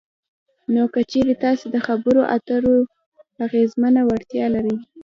[0.73, 2.75] نو که چېرې تاسې دخبرو اترو
[3.45, 4.75] اغیزمنه وړتیا ولرئ